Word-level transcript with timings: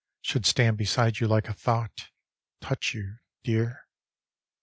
Should 0.23 0.47
stand 0.47 0.79
beside 0.79 1.19
you 1.19 1.27
like 1.27 1.47
a 1.47 1.53
thought— 1.53 2.09
Touch 2.59 2.95
you, 2.95 3.17
dear. 3.43 3.85